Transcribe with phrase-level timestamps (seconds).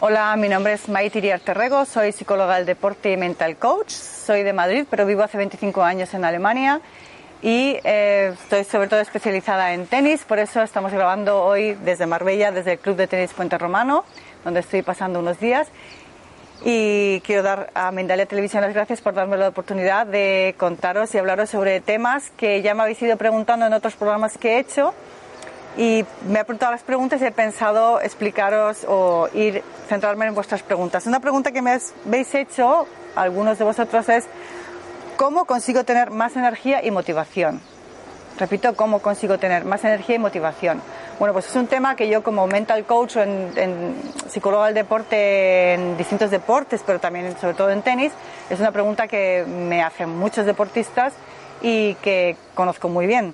[0.00, 3.90] Hola, mi nombre es Maite Iriarte Rego, soy psicóloga del deporte y mental coach.
[3.90, 6.80] Soy de Madrid, pero vivo hace 25 años en Alemania
[7.42, 12.52] y eh, estoy sobre todo especializada en tenis, por eso estamos grabando hoy desde Marbella,
[12.52, 14.04] desde el Club de Tenis Puente Romano,
[14.44, 15.66] donde estoy pasando unos días.
[16.64, 21.18] Y quiero dar a Mendalia Televisión las gracias por darme la oportunidad de contaros y
[21.18, 24.94] hablaros sobre temas que ya me habéis ido preguntando en otros programas que he hecho
[25.78, 30.62] y me he apuntado las preguntas y he pensado explicaros o ir centrarme en vuestras
[30.62, 31.06] preguntas.
[31.06, 34.24] Una pregunta que me habéis hecho, algunos de vosotros, es
[35.16, 37.60] ¿cómo consigo tener más energía y motivación?
[38.40, 40.82] Repito, ¿cómo consigo tener más energía y motivación?
[41.20, 43.94] Bueno, pues es un tema que yo como mental coach o en, en
[44.28, 48.12] psicóloga del deporte en distintos deportes, pero también sobre todo en tenis,
[48.50, 51.12] es una pregunta que me hacen muchos deportistas
[51.62, 53.32] y que conozco muy bien.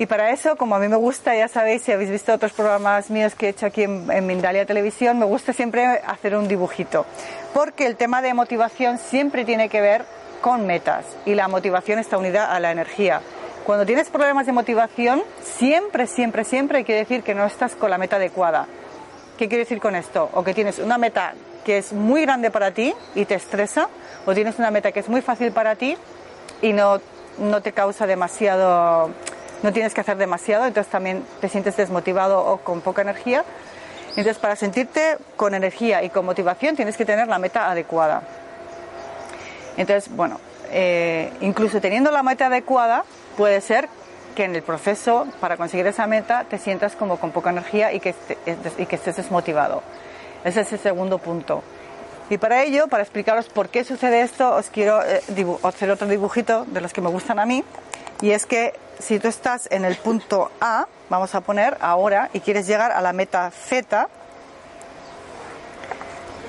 [0.00, 3.10] Y para eso, como a mí me gusta, ya sabéis, si habéis visto otros programas
[3.10, 7.04] míos que he hecho aquí en, Mindalia Televisión, me gusta siempre hacer un dibujito.
[7.52, 10.06] Porque el tema de motivación siempre tiene que ver
[10.40, 13.20] con metas y la motivación está unida a la energía.
[13.66, 17.90] Cuando tienes problemas de motivación, siempre, siempre, siempre hay que decir que no estás con
[17.90, 18.68] la meta adecuada.
[19.36, 20.30] ¿Qué quiero decir con esto?
[20.32, 23.90] O que tienes una meta que es muy grande para ti y te estresa,
[24.24, 25.94] o tienes una meta que es muy fácil para ti
[26.62, 27.02] y no,
[27.36, 29.10] no te causa demasiado
[29.62, 33.44] no tienes que hacer demasiado, entonces también te sientes desmotivado o con poca energía.
[34.10, 38.22] Entonces, para sentirte con energía y con motivación, tienes que tener la meta adecuada.
[39.76, 40.40] Entonces, bueno,
[40.70, 43.04] eh, incluso teniendo la meta adecuada,
[43.36, 43.88] puede ser
[44.34, 48.00] que en el proceso para conseguir esa meta te sientas como con poca energía y
[48.00, 48.14] que,
[48.78, 49.82] y que estés desmotivado.
[50.44, 51.62] Ese es el segundo punto.
[52.30, 55.20] Y para ello, para explicaros por qué sucede esto, os quiero eh,
[55.64, 57.64] hacer otro dibujito de los que me gustan a mí.
[58.22, 62.40] Y es que si tú estás en el punto A, vamos a poner ahora, y
[62.40, 64.08] quieres llegar a la meta Z,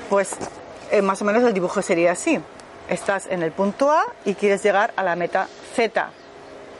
[0.09, 0.35] pues
[0.91, 2.39] eh, más o menos el dibujo sería así.
[2.89, 6.09] Estás en el punto A y quieres llegar a la meta Z.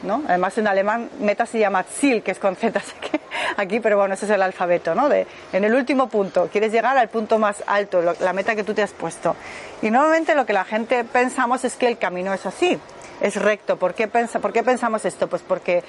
[0.04, 0.24] ¿no?
[0.28, 2.82] Además en alemán meta se llama Ziel, que es con Z
[3.58, 4.94] aquí, pero bueno, ese es el alfabeto.
[4.94, 5.08] ¿no?
[5.08, 8.66] De, en el último punto, quieres llegar al punto más alto, lo, la meta que
[8.66, 9.38] tú te has puesto.
[9.82, 12.78] Y normalmente lo que la gente pensamos es que el camino es así
[13.22, 13.78] es recto.
[13.78, 15.28] ¿Por qué, ¿Por qué pensamos esto?
[15.28, 15.84] Pues porque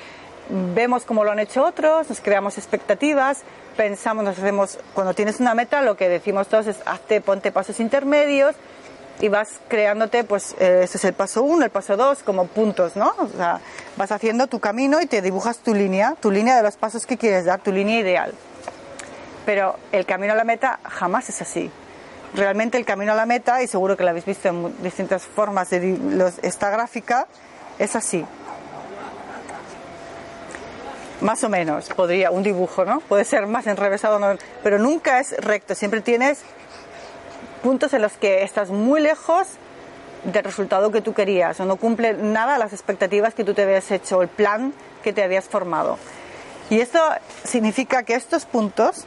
[0.49, 3.43] vemos cómo lo han hecho otros, nos creamos expectativas,
[3.77, 7.81] pensamos, nos hacemos, cuando tienes una meta, lo que decimos todos es hazte, ponte pasos
[7.81, 8.55] intermedios
[9.21, 13.15] y vas creándote, pues eh, es el paso uno, el paso dos, como puntos, ¿no?
[13.19, 13.61] O sea,
[13.97, 17.17] vas haciendo tu camino y te dibujas tu línea, tu línea de los pasos que
[17.17, 18.33] quieres dar, tu línea ideal.
[19.47, 21.71] Pero el camino a la meta jamás es así
[22.35, 25.71] realmente el camino a la meta, y seguro que lo habéis visto en distintas formas
[25.71, 27.27] de esta gráfica,
[27.79, 28.25] es así.
[31.21, 33.01] Más o menos, podría, un dibujo, ¿no?
[33.01, 34.19] Puede ser más enrevesado,
[34.63, 35.75] pero nunca es recto.
[35.75, 36.41] Siempre tienes
[37.63, 39.47] puntos en los que estás muy lejos
[40.25, 43.91] del resultado que tú querías, o no cumple nada las expectativas que tú te habías
[43.91, 44.73] hecho, el plan
[45.03, 45.99] que te habías formado.
[46.71, 47.01] Y esto
[47.45, 49.05] significa que estos puntos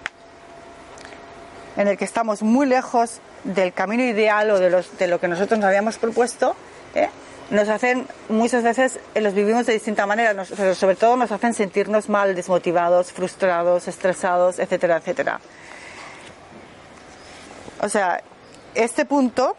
[1.77, 5.27] en el que estamos muy lejos del camino ideal o de, los, de lo que
[5.27, 6.55] nosotros nos habíamos propuesto,
[6.95, 7.09] ¿eh?
[7.51, 11.53] nos hacen, muchas veces eh, los vivimos de distinta manera, nos, sobre todo nos hacen
[11.53, 15.39] sentirnos mal, desmotivados, frustrados, estresados, etcétera, etcétera.
[17.81, 18.21] O sea,
[18.73, 19.55] este punto,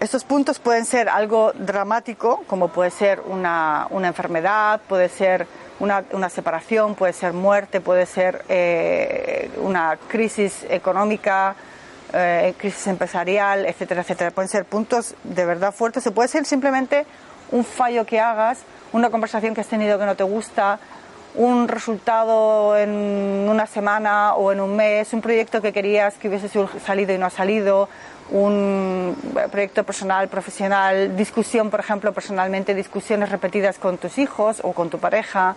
[0.00, 5.46] estos puntos pueden ser algo dramático, como puede ser una, una enfermedad, puede ser
[5.80, 11.56] una, una, separación, puede ser muerte, puede ser eh, una crisis económica,
[12.14, 14.30] eh, crisis empresarial, etcétera, etcétera.
[14.30, 17.06] Pueden ser puntos de verdad fuertes, se puede ser simplemente
[17.50, 18.60] un fallo que hagas,
[18.92, 20.78] una conversación que has tenido que no te gusta,
[21.34, 26.48] un resultado en una semana o en un mes, un proyecto que querías que hubiese
[26.84, 27.88] salido y no ha salido,
[28.30, 29.16] un
[29.50, 34.98] proyecto personal, profesional, discusión, por ejemplo, personalmente, discusiones repetidas con tus hijos o con tu
[34.98, 35.56] pareja,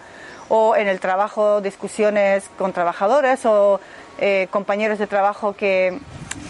[0.50, 3.80] o en el trabajo, discusiones con trabajadores o
[4.18, 6.00] eh, compañeros de trabajo que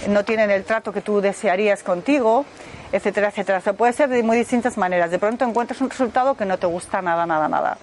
[0.08, 2.46] no tienen el trato que tú desearías contigo,
[2.92, 3.62] etcétera, etcétera.
[3.66, 5.12] O puede ser de muy distintas maneras.
[5.12, 7.78] De pronto encuentras un resultado que no te gusta nada, nada, nada.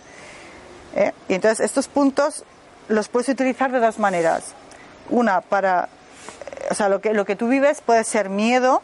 [0.94, 1.12] ¿Eh?
[1.28, 2.44] Y entonces estos puntos
[2.88, 4.54] los puedes utilizar de dos maneras.
[5.10, 8.82] Una para, eh, o sea, lo que, lo que tú vives puede ser miedo,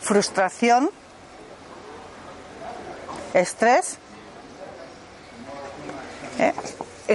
[0.00, 0.90] frustración,
[3.34, 3.98] estrés.
[6.38, 6.52] ¿eh?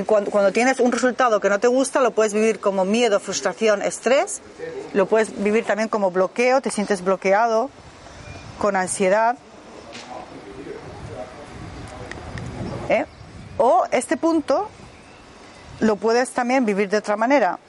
[0.05, 3.81] Cuando, cuando, tienes un resultado que no te gusta, lo puedes vivir como miedo, frustración,
[3.81, 4.41] estrés.
[4.93, 7.69] Lo puedes vivir también como bloqueo, te sientes bloqueado,
[8.57, 9.37] con ansiedad.
[12.89, 13.05] ¿eh?
[13.57, 14.69] O este punto
[15.79, 17.59] lo puedes también vivir de otra manera.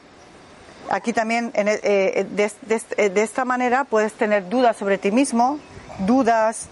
[0.91, 5.59] Aquí también, eh, eh, de, esta manera, puedes tener dudas sobre ti mismo,
[6.01, 6.69] dudas,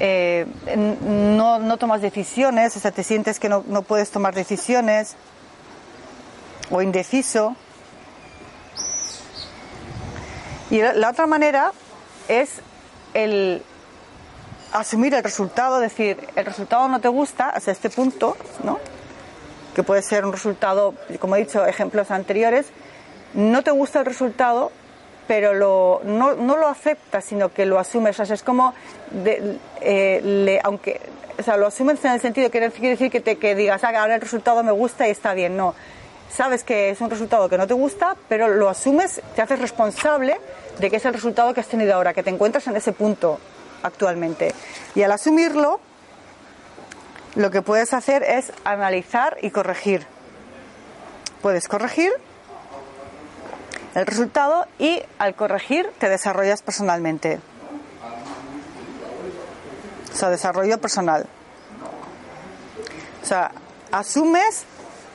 [0.00, 5.16] no, tomas decisiones, o sea, te sientes que no, no puedes tomar decisiones,
[6.70, 7.54] o indeciso.
[10.70, 11.72] Y la otra manera
[12.28, 12.60] es
[13.14, 13.62] el
[14.72, 18.80] asumir el resultado, decir, el resultado no te gusta hasta este punto, ¿no?
[19.74, 22.66] Que puede ser un resultado, como he dicho, ejemplos anteriores,
[23.34, 24.72] no te gusta el resultado,
[25.32, 28.20] pero lo, no, no lo aceptas, sino que lo asumes.
[28.20, 28.74] O sea, es como,
[29.24, 31.00] eh, aunque,
[31.38, 34.16] o sea, lo asumes en el sentido que quiere decir que, te, digas, ah, ahora
[34.16, 35.56] el resultado me gusta y está bien.
[35.56, 35.74] No,
[36.30, 40.38] sabes que es un resultado que no te gusta, pero lo asumes, te haces responsable
[40.78, 43.40] de que es el resultado que has tenido ahora, que te encuentras en ese punto
[43.82, 44.52] actualmente.
[44.94, 45.80] Y al asumirlo,
[47.36, 50.06] lo que puedes hacer es analizar y corregir.
[51.40, 52.12] Puedes corregir
[53.94, 57.40] el resultado y al corregir te desarrollas personalmente.
[60.12, 61.26] O sea, desarrollo personal.
[63.22, 63.52] O sea,
[63.90, 64.64] asumes,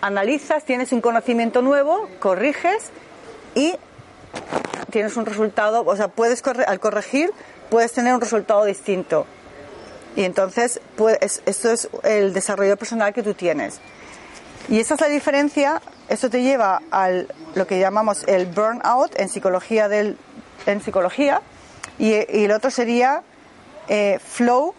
[0.01, 2.91] analizas, tienes un conocimiento nuevo, corriges
[3.53, 3.75] y
[4.91, 7.31] tienes un resultado, o sea, puedes al corregir
[7.69, 9.25] puedes tener un resultado distinto.
[10.15, 13.79] Y entonces, pues, esto es el desarrollo personal que tú tienes.
[14.69, 17.09] Y esa es la diferencia, esto te lleva a
[17.55, 20.17] lo que llamamos el burnout en psicología, del,
[20.65, 21.41] en psicología
[21.99, 23.23] y, el otro sería
[23.87, 24.73] eh, flow,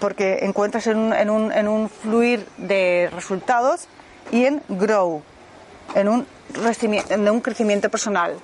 [0.00, 3.88] porque encuentras en un, en, un, en un fluir de resultados,
[4.30, 5.22] y en grow,
[5.94, 6.26] en un,
[7.08, 8.36] en un crecimiento personal.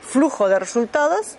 [0.00, 1.36] Flujo de resultados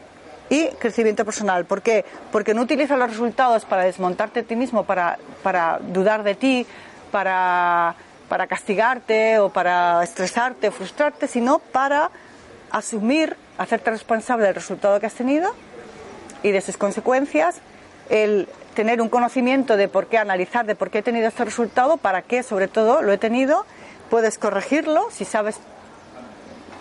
[0.50, 1.66] y crecimiento personal.
[1.66, 2.06] ¿Por qué?
[2.32, 6.66] Porque no utilizas los resultados para desmontarte a ti mismo, para, para dudar de ti,
[7.12, 7.96] para,
[8.30, 12.12] para castigarte o para estresarte frustrarte, sino para
[12.72, 15.54] asumir, hacerte responsable del resultado que has tenido
[16.44, 17.58] y de sus consecuencias,
[18.10, 21.98] el tener un conocimiento de por qué analizar, de por qué he tenido este resultado,
[21.98, 23.66] para qué sobre todo lo he tenido,
[24.10, 25.58] puedes corregirlo, si sabes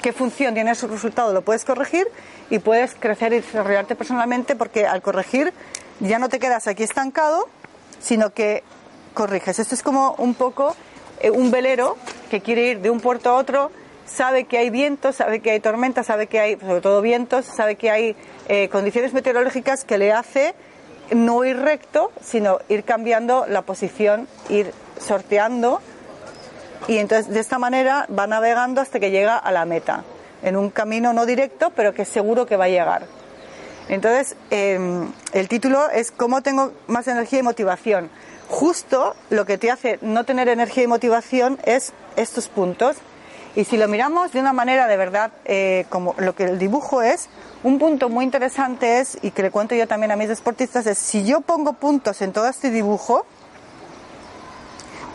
[0.02, 2.06] qué función tiene ese resultado, lo puedes corregir
[2.50, 5.52] y puedes crecer y desarrollarte personalmente porque al corregir
[6.00, 7.48] ya no te quedas aquí estancado,
[7.98, 8.62] sino que
[9.14, 9.58] corriges.
[9.58, 10.76] Esto es como un poco
[11.32, 11.96] un velero
[12.30, 13.70] que quiere ir de un puerto a otro,
[14.06, 17.76] sabe que hay vientos, sabe que hay tormentas, sabe que hay, sobre todo vientos, sabe
[17.76, 18.16] que hay
[18.48, 20.54] eh, condiciones meteorológicas que le hace
[21.10, 25.80] no ir recto, sino ir cambiando la posición, ir sorteando
[26.88, 30.04] y entonces de esta manera va navegando hasta que llega a la meta,
[30.42, 33.06] en un camino no directo, pero que seguro que va a llegar.
[33.88, 38.10] Entonces, em, el título es ¿Cómo tengo más energía y motivación?
[38.48, 42.96] Justo lo que te hace no tener energía y motivación es estos puntos.
[43.54, 47.02] Y si lo miramos de una manera de verdad, eh, como lo que el dibujo
[47.02, 47.28] es,
[47.62, 50.98] un punto muy interesante es, y que le cuento yo también a mis deportistas, es
[50.98, 53.24] si yo pongo puntos en todo este dibujo,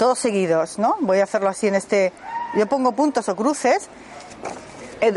[0.02, 0.98] todos seguidos, ¿no?
[1.02, 2.12] Voy a hacerlo así en este.
[2.56, 3.88] Yo pongo puntos o cruces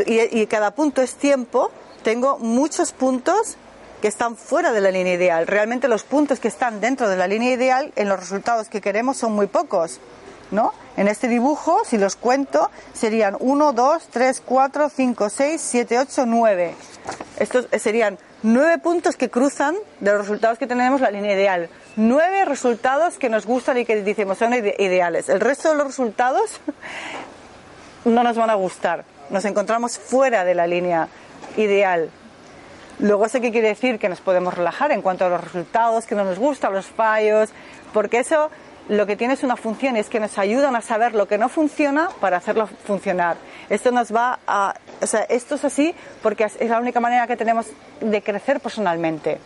[0.05, 1.71] y, cada punto es tiempo.
[2.03, 3.57] Tengo muchos puntos
[4.05, 5.47] que están fuera de la línea ideal.
[5.47, 9.17] Realmente los puntos que están dentro de la línea ideal en los resultados que queremos
[9.17, 9.99] son muy pocos.
[10.51, 10.75] ¿no?
[10.95, 16.25] En este dibujo, si los cuento, serían 1, 2, 3, 4, 5, 6, 7, 8,
[16.27, 16.75] 9.
[17.39, 22.45] Estos serían nueve puntos que cruzan de los resultados que tenemos la línea ideal nueve
[22.45, 25.29] resultados que nos gustan y que decimos son ideales.
[25.29, 26.61] El resto de los resultados
[28.05, 29.03] no nos van a gustar.
[29.31, 31.07] nos encontramos fuera de la línea
[31.57, 32.11] ideal.
[32.99, 36.15] Luego sé qué quiere decir que nos podemos relajar en cuanto a los resultados, que
[36.15, 37.49] no nos gustan, los fallos,
[37.93, 38.49] porque eso
[38.87, 41.49] lo que tiene es una función, es que nos ayudan a saber lo que no
[41.49, 43.35] funciona para hacerlo funcionar.
[43.69, 47.35] Esto nos va a, o sea, esto es así porque es la única manera que
[47.35, 47.67] tenemos
[47.99, 49.39] de crecer personalmente.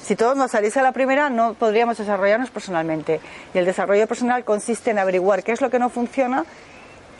[0.00, 3.20] Si todos nos saliese a la primera, no podríamos desarrollarnos personalmente.
[3.54, 6.44] Y el desarrollo personal consiste en averiguar qué es lo que no funciona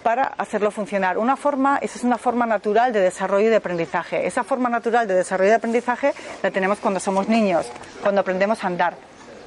[0.04, 1.18] para hacerlo funcionar.
[1.18, 4.26] Una forma, esa es una forma natural de desarrollo y de aprendizaje.
[4.26, 7.66] Esa forma natural de desarrollo y de aprendizaje la tenemos cuando somos niños,
[8.02, 8.94] cuando aprendemos a andar.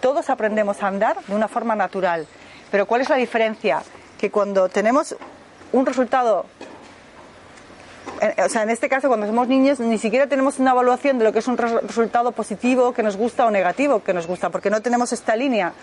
[0.01, 2.27] Todos aprendemos a andar de una forma natural.
[2.71, 3.83] Pero ¿cuál es la diferencia?
[4.19, 5.15] Que cuando tenemos
[5.71, 6.47] un resultado
[8.45, 11.33] o sea, en este caso, cuando somos niños, ni siquiera tenemos una evaluación de lo
[11.33, 14.81] que es un resultado positivo que nos gusta o negativo que nos gusta, porque no
[14.81, 15.73] tenemos esta línea.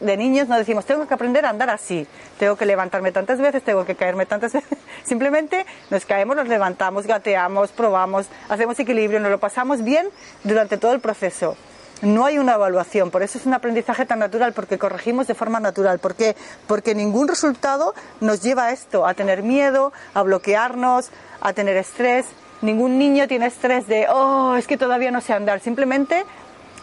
[0.00, 2.06] de niños no decimos, tengo que aprender a andar así,
[2.38, 4.78] tengo que levantarme tantas veces, tengo que caerme tantas veces.
[5.04, 10.08] Simplemente nos caemos, nos levantamos, gateamos, probamos, hacemos equilibrio, nos lo pasamos bien
[10.44, 11.56] durante todo el proceso.
[12.02, 15.58] No hay una evaluación, por eso es un aprendizaje tan natural, porque corregimos de forma
[15.58, 15.98] natural.
[15.98, 16.36] ¿Por qué?
[16.68, 22.26] Porque ningún resultado nos lleva a esto, a tener miedo, a bloquearnos, a tener estrés.
[22.62, 25.60] Ningún niño tiene estrés de, oh, es que todavía no sé andar.
[25.60, 26.24] Simplemente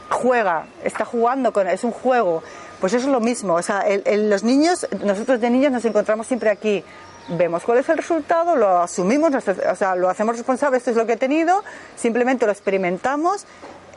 [0.09, 2.43] juega, está jugando con, es un juego.
[2.81, 3.53] Pues eso es lo mismo.
[3.53, 6.83] O sea, los niños, nosotros de niños nos encontramos siempre aquí.
[7.27, 11.07] Vemos cuál es el resultado, lo asumimos, o sea, lo hacemos responsable, esto es lo
[11.07, 11.63] que he tenido,
[11.95, 13.47] simplemente lo experimentamos,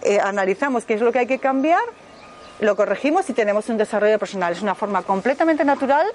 [0.03, 1.83] eh, analizamos qué es lo que hay que cambiar,
[2.61, 4.53] lo corregimos y tenemos un desarrollo personal.
[4.53, 6.07] Es una forma completamente natural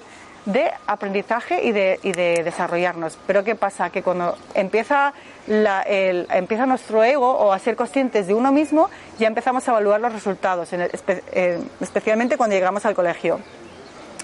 [0.46, 3.18] de aprendizaje y de, y de desarrollarnos.
[3.26, 3.90] Pero ¿qué pasa?
[3.90, 5.14] Que cuando empieza,
[5.46, 9.70] la, el, empieza nuestro ego o a ser conscientes de uno mismo, ya empezamos a
[9.72, 13.40] evaluar los resultados, eh, especialmente cuando llegamos al colegio.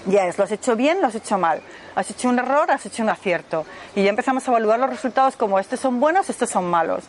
[0.05, 0.99] Ya es, ¿lo has hecho bien?
[0.99, 1.61] ¿Lo has hecho mal?
[1.95, 2.71] ¿Has hecho un error?
[2.71, 3.65] ¿Has hecho un acierto?
[3.95, 7.03] Y ya empezamos a evaluar los resultados como estos son buenos, estos son malos.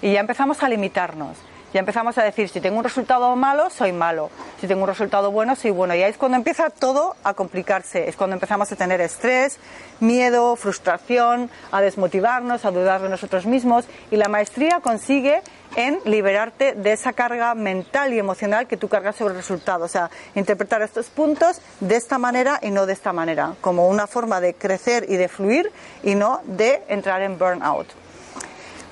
[0.00, 1.36] Y ya empezamos a limitarnos.
[1.74, 4.30] Ya empezamos a decir, si tengo un resultado malo, soy malo.
[4.58, 5.94] Si tengo un resultado bueno, soy bueno.
[5.94, 8.08] Y ahí es cuando empieza todo a complicarse.
[8.08, 9.58] Es cuando empezamos a tener estrés,
[10.00, 13.84] miedo, frustración, a desmotivarnos, a dudar de nosotros mismos.
[14.10, 15.42] Y la maestría consigue
[15.76, 19.84] en liberarte de esa carga mental y emocional que tú cargas sobre el resultado.
[19.84, 24.06] O sea, interpretar estos puntos de esta manera y no de esta manera, como una
[24.06, 25.70] forma de crecer y de fluir
[26.02, 27.88] y no de entrar en burnout.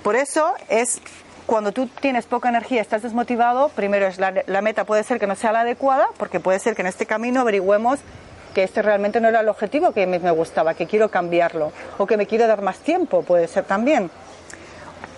[0.02, 1.00] Por eso es
[1.46, 5.36] cuando tú tienes poca energía, estás desmotivado, primero es la, meta puede ser que no
[5.36, 8.00] sea la adecuada, porque puede ser que en este camino averigüemos
[8.52, 12.16] que este realmente no era el objetivo que me, gustaba, que quiero cambiarlo, o que
[12.16, 14.10] me quiero dar más tiempo, puede ser también.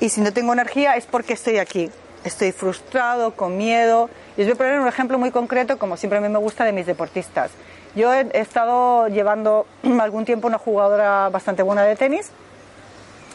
[0.01, 1.91] Y si no tengo energía es porque estoy aquí,
[2.25, 4.11] estoy frustrado, con miedo.
[4.37, 6.65] Y os voy a poner un ejemplo muy concreto, como siempre a mí me gusta,
[6.65, 7.51] de mis deportistas.
[7.95, 9.67] Yo he, he estado llevando
[10.01, 12.31] algún tiempo una jugadora bastante buena de tenis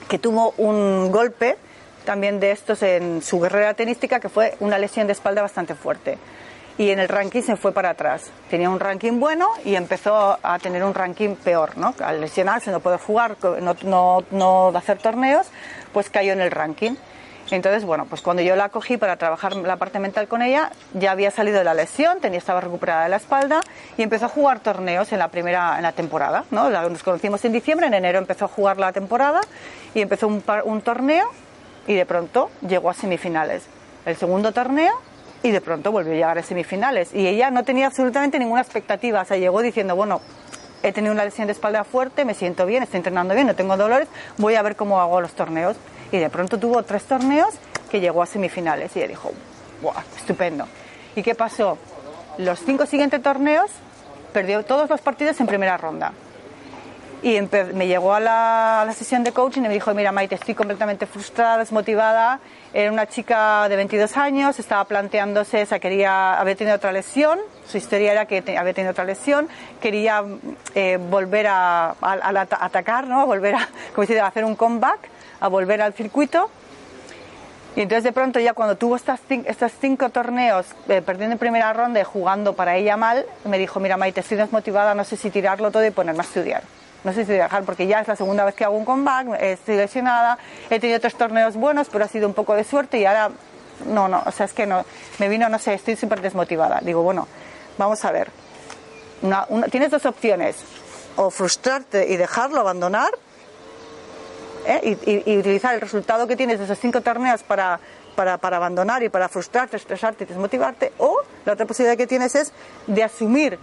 [0.08, 1.58] que tuvo un golpe
[2.04, 6.18] también de estos en su carrera tenística, que fue una lesión de espalda bastante fuerte.
[6.78, 8.32] Y en el ranking se fue para atrás.
[8.50, 11.94] Tenía un ranking bueno y empezó a tener un ranking peor, ¿no?
[12.04, 15.48] Al lesionarse, no poder jugar, no, no, no hacer torneos,
[15.92, 16.96] pues cayó en el ranking.
[17.52, 21.12] Entonces, bueno, pues cuando yo la cogí para trabajar la parte mental con ella, ya
[21.12, 23.62] había salido de la lesión, tenía, estaba recuperada de la espalda
[23.98, 26.46] y empezó a jugar torneos en la primera en la temporada.
[26.52, 26.70] ¿no?
[26.70, 29.42] Nos conocimos en diciembre, en enero empezó a jugar la temporada
[29.94, 31.30] y empezó un, un torneo
[31.88, 33.64] y de pronto llegó a semifinales.
[34.06, 34.94] El segundo torneo
[35.44, 37.14] y de pronto volvió a llegar a semifinales.
[37.14, 39.22] Y ella no tenía absolutamente ninguna expectativa.
[39.22, 40.22] O sea, llegó diciendo, bueno,
[40.82, 43.78] he tenido una lesión de espalda fuerte, me siento bien, estoy entrenando bien, no tengo
[43.78, 45.78] dolores, voy a ver cómo hago los torneos.
[46.12, 47.56] Y de pronto tuvo tres torneos
[47.90, 48.96] que llegó a semifinales.
[48.96, 49.32] Y ella dijo,
[49.82, 50.68] wow, estupendo.
[51.16, 51.78] ¿Y qué pasó?
[52.38, 53.70] Los cinco siguientes torneos
[54.32, 56.14] perdió todos los partidos en primera ronda.
[57.24, 57.40] Y
[57.74, 61.58] me llegó a la, sesión de coaching y me dijo, mira Maite, estoy completamente frustrada,
[61.58, 62.42] desmotivada.
[62.74, 68.12] Era una chica de 22 años, estaba planteándose, quería, había tenido otra lesión, su historia
[68.12, 69.48] era que había tenido otra lesión,
[69.80, 70.22] quería
[70.76, 73.22] eh, volver a, atacar, ¿no?
[73.22, 75.00] A volver a, como si a hacer un comeback,
[75.40, 76.50] a volver al circuito.
[77.78, 81.72] Y entonces de pronto ya cuando tuvo estas, estos cinco torneos eh, perdiendo en primera
[81.72, 85.30] ronda y jugando para ella mal, me dijo, mira Maite, estoy desmotivada, no sé si
[85.30, 86.64] tirarlo todo y ponerme a estudiar
[87.04, 89.76] no sé si dejar porque ya es la segunda vez que hago un comeback, estoy
[89.76, 90.38] lesionada,
[90.70, 93.32] he tenido tres torneos buenos, pero ha sido un poco de suerte y ahora
[93.86, 94.86] no, no, o sea, es que no,
[95.20, 96.80] me vino, no sé, estoy súper desmotivada.
[96.82, 97.28] Digo, bueno,
[97.78, 98.32] vamos a ver.
[99.72, 100.56] tienes dos opciones,
[101.16, 103.12] o frustrarte y dejarlo, abandonar,
[104.66, 104.98] ¿eh?
[105.06, 107.80] y, utilizar el resultado que tienes de esos cinco torneos para,
[108.16, 112.36] para, para abandonar y para frustrarte, estresarte y desmotivarte, o la otra posibilidad que tienes
[112.36, 112.54] es
[112.88, 113.60] de asumir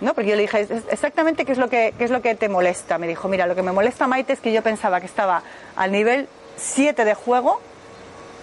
[0.00, 0.14] ¿no?
[0.14, 2.98] Porque yo le dije exactamente qué es lo que qué es lo que te molesta.
[2.98, 5.42] Me dijo, mira, lo que me molesta Maite es que yo pensaba que estaba
[5.76, 7.60] al nivel 7 de juego,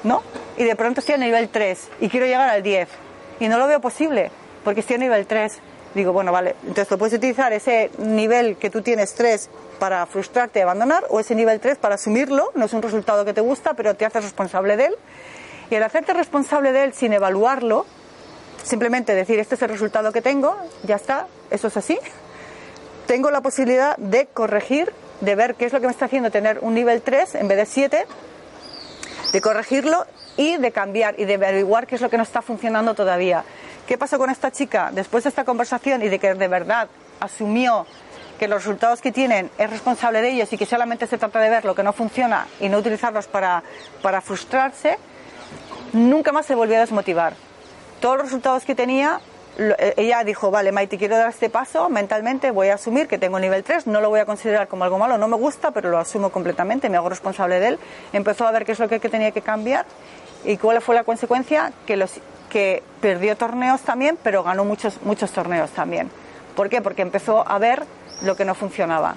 [0.04, 0.22] ¿no?
[0.58, 2.90] Y de pronto estoy al nivel 3 y quiero llegar al 10
[3.40, 4.32] y no lo veo posible
[4.64, 5.60] porque estoy a nivel 3.
[5.94, 10.60] Digo, bueno, vale, entonces lo puedes utilizar ese nivel que tú tienes 3 para frustrarte
[10.60, 13.76] y abandonar o ese nivel 3 para asumirlo, no es un resultado que te gusta,
[13.76, 14.96] pero te haces responsable de él.
[15.70, 17.86] Y al hacerte responsable de él sin evaluarlo,
[18.66, 22.00] simplemente decir, este es el resultado que tengo, ya está, eso es así,
[23.06, 24.92] tengo la posibilidad de corregir,
[25.22, 27.58] de ver qué es lo que me está haciendo tener un nivel 3 en vez
[27.58, 28.06] de 7,
[29.32, 30.06] de corregirlo
[30.38, 33.44] y de cambiar y de averiguar qué es lo que no está funcionando todavía.
[33.88, 37.86] ¿Qué pasó con esta chica después de esta conversación y de que de verdad asumió
[38.40, 41.50] que los resultados que tienen es responsable de ellos y que solamente se trata de
[41.50, 43.64] ver lo que no funciona y no utilizarlos para,
[44.02, 44.98] para frustrarse?
[45.94, 47.45] Nunca más se volvió a desmotivar.
[48.06, 49.20] Todos los resultados que tenía
[49.58, 53.40] eh, ella dijo, vale, Maite, quiero dar este paso mentalmente, voy a asumir que tengo
[53.40, 55.98] nivel 3, no lo voy a considerar como algo malo, no me gusta, pero lo
[55.98, 57.80] asumo completamente, me hago responsable de él.
[58.14, 59.88] Empezó a ver qué es lo que tenía que cambiar
[60.44, 62.20] y cuál fue la consecuencia, que, los,
[62.52, 66.12] que perdió torneos también, pero ganó muchos, muchos torneos también.
[66.56, 66.84] ¿Por qué?
[66.84, 67.86] Porque empezó a ver
[68.22, 69.16] lo que no funcionaba,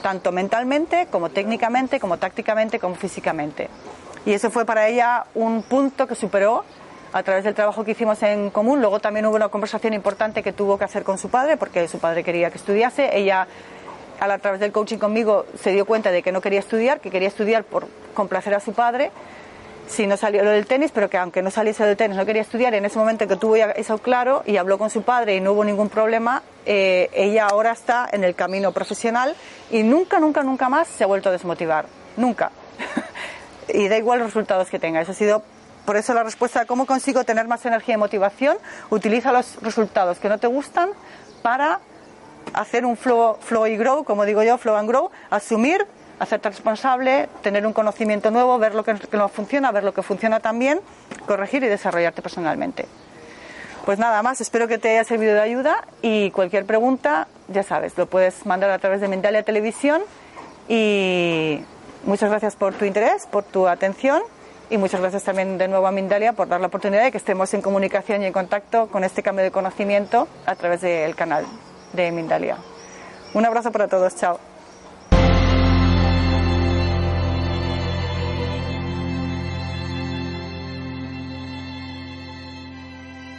[0.00, 3.68] tanto mentalmente como técnicamente, como tácticamente, como físicamente.
[4.24, 6.64] Y eso fue para ella un punto que superó
[7.12, 8.80] a través del trabajo que hicimos en común.
[8.80, 11.98] Luego también hubo una conversación importante que tuvo que hacer con su padre, porque su
[11.98, 13.16] padre quería que estudiase.
[13.16, 13.46] Ella,
[14.18, 17.28] a través del coaching conmigo, se dio cuenta de que no quería estudiar, que quería
[17.28, 19.10] estudiar por complacer a su padre.
[19.88, 22.40] Si no salió lo del tenis, pero que aunque no saliese del tenis, no quería
[22.40, 22.72] estudiar.
[22.72, 25.64] En ese momento que tuvo eso claro y habló con su padre y no hubo
[25.64, 29.34] ningún problema, eh, ella ahora está en el camino profesional
[29.70, 31.86] y nunca, nunca, nunca más se ha vuelto a desmotivar.
[32.16, 32.52] Nunca.
[33.68, 35.00] y da igual los resultados que tenga.
[35.00, 35.42] Eso ha sido
[35.84, 38.56] por eso la respuesta cómo consigo tener más energía y motivación,
[38.90, 40.90] utiliza los resultados que no te gustan
[41.42, 41.80] para
[42.54, 45.86] hacer un flow, flow y grow, como digo yo, flow and grow, asumir,
[46.18, 50.40] hacerte responsable, tener un conocimiento nuevo, ver lo que no funciona, ver lo que funciona
[50.40, 50.80] también,
[51.26, 52.86] corregir y desarrollarte personalmente.
[53.84, 57.98] Pues nada más, espero que te haya servido de ayuda y cualquier pregunta, ya sabes,
[57.98, 60.02] lo puedes mandar a través de Mindalia Televisión
[60.68, 61.60] y
[62.04, 64.22] muchas gracias por tu interés, por tu atención
[64.72, 67.52] y muchas gracias también de nuevo a Mindalia por dar la oportunidad de que estemos
[67.52, 71.44] en comunicación y en contacto con este cambio de conocimiento a través del canal
[71.92, 72.56] de Mindalia.
[73.34, 74.51] Un abrazo para todos, chao.